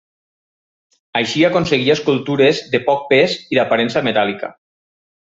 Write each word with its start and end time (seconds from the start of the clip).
Així 1.19 1.43
aconseguia 1.49 1.97
escultures 1.99 2.61
de 2.73 2.81
poc 2.87 3.03
pes 3.11 3.35
i 3.55 3.59
d’aparença 3.61 4.03
metàl·lica. 4.09 4.51